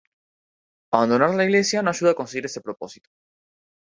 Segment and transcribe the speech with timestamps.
[0.95, 3.11] Abandonar la Iglesia no ayuda a conseguir ese propósito.